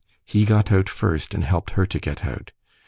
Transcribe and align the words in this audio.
He 0.25 0.45
got 0.45 0.71
out 0.71 0.89
first 0.89 1.35
and 1.35 1.43
helped 1.43 1.73
her 1.77 1.85
to 1.85 1.99
get 1.99 2.25
out. 2.25 2.49